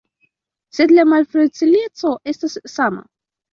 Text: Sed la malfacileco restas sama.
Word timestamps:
Sed 0.77 0.93
la 0.95 1.05
malfacileco 1.09 2.17
restas 2.17 2.59
sama. 2.77 3.07